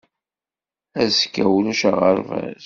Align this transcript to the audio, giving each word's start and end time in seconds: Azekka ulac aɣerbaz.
Azekka 1.01 1.45
ulac 1.57 1.81
aɣerbaz. 1.89 2.59